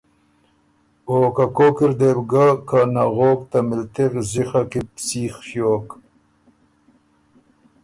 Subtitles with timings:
[1.09, 5.33] او که کوک اِر دې بو ګۀ که نغوک ته مِلتِغ زِخه کی بو سیخ
[5.47, 5.87] ݭیوک